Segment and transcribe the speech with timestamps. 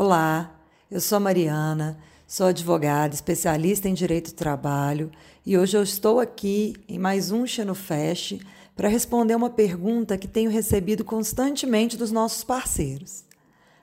[0.00, 0.54] Olá,
[0.88, 5.10] eu sou a Mariana, sou advogada, especialista em direito do trabalho
[5.44, 8.38] e hoje eu estou aqui em mais um Xenofest
[8.76, 13.24] para responder uma pergunta que tenho recebido constantemente dos nossos parceiros.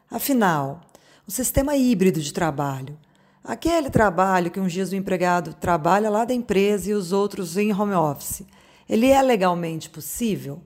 [0.10, 0.80] Afinal,
[1.28, 2.98] o sistema híbrido de trabalho,
[3.44, 7.74] aquele trabalho que uns dias o empregado trabalha lá da empresa e os outros em
[7.74, 8.44] home office,
[8.88, 10.62] ele é legalmente possível?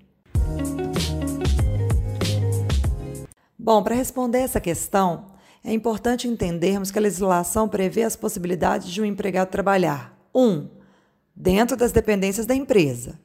[3.58, 9.02] Bom, para responder essa questão, é importante entendermos que a legislação prevê as possibilidades de
[9.02, 10.42] um empregado trabalhar: 1.
[10.42, 10.70] Um,
[11.36, 13.20] dentro das dependências da empresa.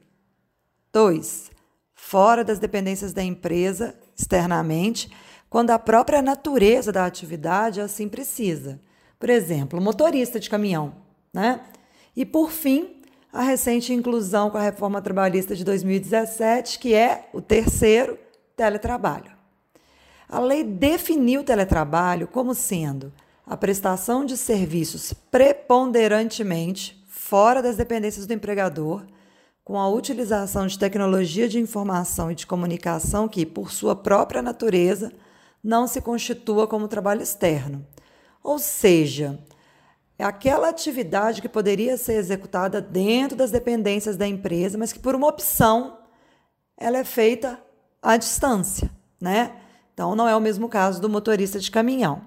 [0.91, 1.51] 2.
[1.93, 5.09] Fora das dependências da empresa, externamente,
[5.49, 8.79] quando a própria natureza da atividade assim precisa.
[9.19, 10.95] Por exemplo, motorista de caminhão.
[11.33, 11.61] Né?
[12.15, 17.41] E, por fim, a recente inclusão com a reforma trabalhista de 2017, que é o
[17.41, 18.17] terceiro
[18.55, 19.34] teletrabalho.
[20.27, 23.13] A lei definiu o teletrabalho como sendo
[23.45, 29.05] a prestação de serviços preponderantemente fora das dependências do empregador,
[29.63, 35.11] com a utilização de tecnologia de informação e de comunicação que, por sua própria natureza,
[35.63, 37.85] não se constitua como trabalho externo.
[38.43, 39.39] Ou seja,
[40.19, 45.15] é aquela atividade que poderia ser executada dentro das dependências da empresa, mas que por
[45.15, 45.97] uma opção
[46.77, 47.59] ela é feita
[48.01, 49.64] à distância, né?
[49.95, 52.21] Então, não é o mesmo caso do motorista de caminhão.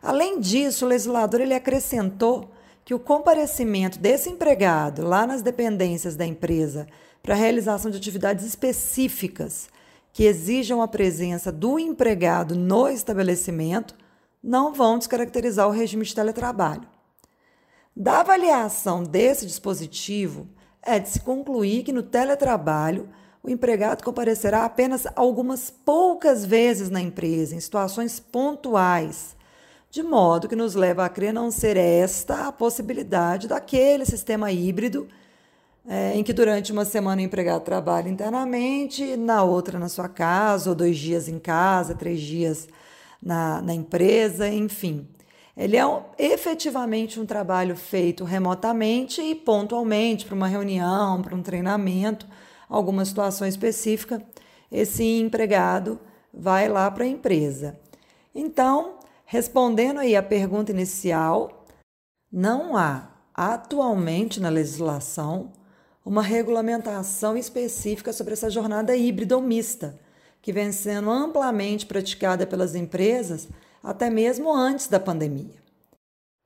[0.00, 2.52] Além disso, o legislador ele acrescentou
[2.84, 6.86] que o comparecimento desse empregado lá nas dependências da empresa
[7.20, 9.68] para a realização de atividades específicas
[10.12, 13.96] que exijam a presença do empregado no estabelecimento
[14.40, 16.86] não vão descaracterizar o regime de teletrabalho.
[17.96, 20.46] Da avaliação desse dispositivo,
[20.80, 23.08] é de se concluir que no teletrabalho
[23.44, 29.36] o empregado comparecerá apenas algumas poucas vezes na empresa, em situações pontuais,
[29.90, 35.06] de modo que nos leva a crer não ser esta a possibilidade daquele sistema híbrido
[35.86, 40.70] é, em que durante uma semana o empregado trabalha internamente, na outra na sua casa,
[40.70, 42.66] ou dois dias em casa, três dias
[43.22, 45.06] na, na empresa, enfim.
[45.54, 51.42] Ele é um, efetivamente um trabalho feito remotamente e pontualmente para uma reunião, para um
[51.42, 52.26] treinamento
[52.68, 54.22] alguma situação específica,
[54.70, 55.98] esse empregado
[56.32, 57.78] vai lá para a empresa.
[58.34, 61.66] Então, respondendo aí a pergunta inicial,
[62.32, 65.52] não há atualmente na legislação
[66.04, 69.98] uma regulamentação específica sobre essa jornada híbrida ou mista,
[70.42, 73.48] que vem sendo amplamente praticada pelas empresas
[73.82, 75.63] até mesmo antes da pandemia.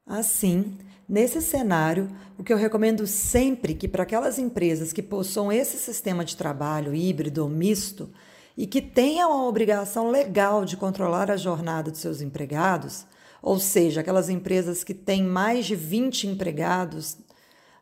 [0.09, 5.79] Assim, Nesse cenário, o que eu recomendo sempre que para aquelas empresas que possuam esse
[5.79, 8.11] sistema de trabalho híbrido ou misto
[8.55, 13.07] e que tenham a obrigação legal de controlar a jornada dos seus empregados,
[13.41, 17.17] ou seja, aquelas empresas que têm mais de 20 empregados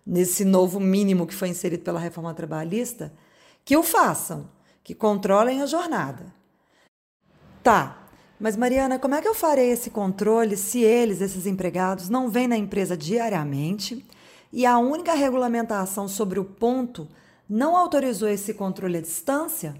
[0.06, 3.12] nesse novo mínimo que foi inserido pela reforma trabalhista,
[3.64, 4.48] que o façam,
[4.84, 6.32] que controlem a jornada.
[7.60, 8.05] Tá,
[8.38, 12.46] mas, Mariana, como é que eu farei esse controle se eles, esses empregados, não vêm
[12.46, 14.04] na empresa diariamente
[14.52, 17.08] e a única regulamentação sobre o ponto
[17.48, 19.74] não autorizou esse controle à distância?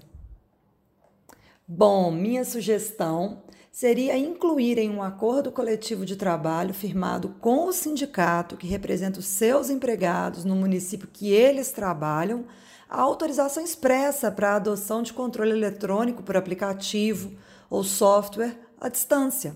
[1.67, 8.57] Bom, minha sugestão seria incluir em um acordo coletivo de trabalho firmado com o sindicato
[8.57, 12.45] que representa os seus empregados no município que eles trabalham
[12.89, 17.33] a autorização expressa para a adoção de controle eletrônico por aplicativo
[17.69, 19.55] ou software à distância.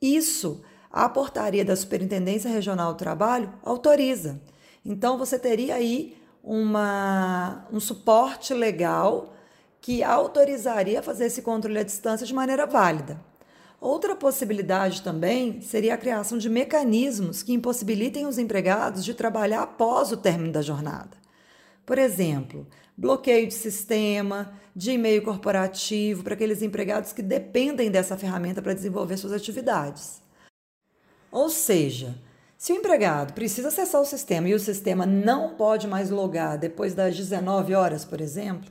[0.00, 4.40] Isso a portaria da Superintendência Regional do Trabalho autoriza.
[4.84, 9.34] Então você teria aí uma, um suporte legal
[9.80, 13.20] que autorizaria fazer esse controle à distância de maneira válida.
[13.80, 20.12] Outra possibilidade também seria a criação de mecanismos que impossibilitem os empregados de trabalhar após
[20.12, 21.23] o término da jornada.
[21.84, 28.62] Por exemplo, bloqueio de sistema, de e-mail corporativo para aqueles empregados que dependem dessa ferramenta
[28.62, 30.22] para desenvolver suas atividades.
[31.30, 32.14] Ou seja,
[32.56, 36.94] se o empregado precisa acessar o sistema e o sistema não pode mais logar depois
[36.94, 38.70] das 19 horas, por exemplo,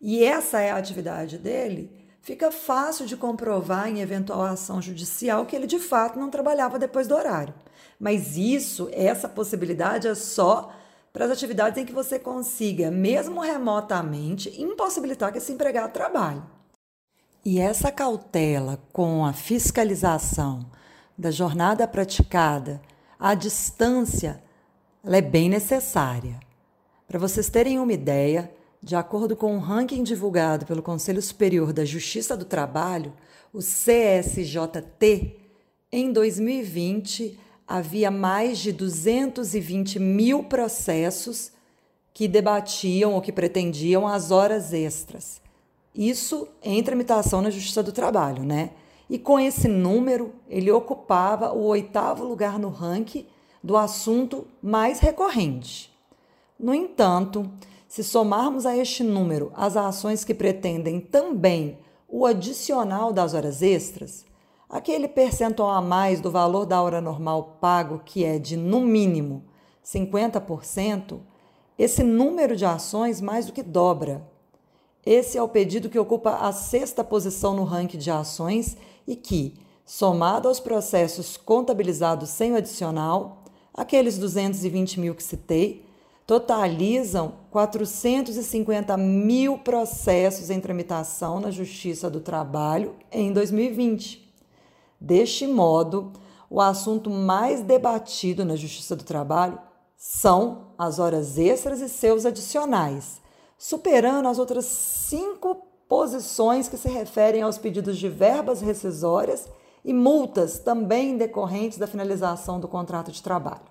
[0.00, 1.90] e essa é a atividade dele,
[2.20, 7.08] fica fácil de comprovar em eventual ação judicial que ele de fato não trabalhava depois
[7.08, 7.54] do horário.
[7.98, 10.72] Mas isso, essa possibilidade é só
[11.18, 16.40] para as atividades em que você consiga, mesmo remotamente, impossibilitar que esse empregado trabalhe.
[17.44, 20.64] E essa cautela com a fiscalização
[21.18, 22.80] da jornada praticada
[23.18, 24.40] à distância,
[25.04, 26.38] ela é bem necessária.
[27.08, 31.84] Para vocês terem uma ideia, de acordo com um ranking divulgado pelo Conselho Superior da
[31.84, 33.12] Justiça do Trabalho,
[33.52, 35.36] o CSJT,
[35.90, 41.52] Em 2020, havia mais de 220 mil processos
[42.14, 45.40] que debatiam ou que pretendiam as horas extras.
[45.94, 48.70] Isso em tramitação na Justiça do Trabalho, né?
[49.10, 53.26] E com esse número, ele ocupava o oitavo lugar no ranking
[53.62, 55.92] do assunto mais recorrente.
[56.58, 57.50] No entanto,
[57.86, 61.78] se somarmos a este número as ações que pretendem também
[62.08, 64.24] o adicional das horas extras,
[64.68, 69.44] aquele percentual a mais do valor da hora normal pago, que é de no mínimo
[69.84, 71.20] 50%,
[71.78, 74.22] esse número de ações mais do que dobra.
[75.06, 78.76] Esse é o pedido que ocupa a sexta posição no ranking de ações
[79.06, 79.54] e que,
[79.86, 85.86] somado aos processos contabilizados sem o adicional, aqueles 220 mil que citei,
[86.26, 94.27] totalizam 450 mil processos em tramitação na Justiça do Trabalho em 2020.
[95.00, 96.12] Deste modo,
[96.50, 99.58] o assunto mais debatido na Justiça do Trabalho
[99.96, 103.20] são as horas extras e seus adicionais,
[103.56, 109.48] superando as outras cinco posições que se referem aos pedidos de verbas rescisórias
[109.84, 113.62] e multas também decorrentes da finalização do contrato de trabalho.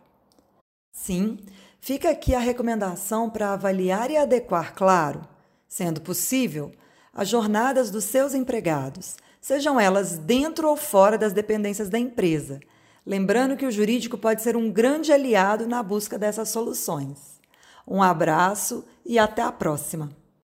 [0.91, 1.37] Sim,
[1.79, 5.21] fica aqui a recomendação para avaliar e adequar, claro,
[5.67, 6.71] sendo possível,
[7.17, 12.59] as jornadas dos seus empregados, sejam elas dentro ou fora das dependências da empresa.
[13.03, 17.41] Lembrando que o jurídico pode ser um grande aliado na busca dessas soluções.
[17.87, 20.26] Um abraço e até a próxima!